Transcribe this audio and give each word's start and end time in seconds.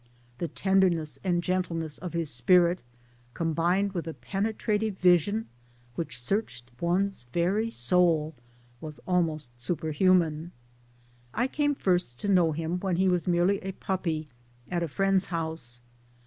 The 0.39 0.47
tenderness 0.47 1.19
and 1.23 1.43
gentleness 1.43 1.99
of 1.99 2.13
his 2.13 2.31
spirit, 2.31 2.79
combined 3.35 3.91
with 3.93 4.07
a 4.07 4.15
penetrative 4.15 4.97
vision 4.97 5.47
which 5.93 6.17
searched 6.17 6.71
one's 6.81 7.27
very 7.31 7.69
soul, 7.69 8.33
was 8.79 8.99
almost 9.07 9.51
superhuman. 9.61 10.53
I 11.35 11.45
came 11.45 11.75
first 11.75 12.17
to 12.21 12.27
know 12.27 12.51
him; 12.51 12.79
when 12.79 12.95
he 12.95 13.07
was 13.09 13.27
merely 13.27 13.59
a 13.59 13.73
puppy 13.73 14.27
at 14.71 14.81
a 14.81 14.87
friend's 14.87 15.27
house. 15.27 15.81